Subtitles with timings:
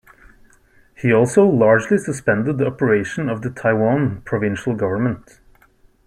[0.95, 5.39] He also largely suspended the operation of the Taiwan Provincial Government.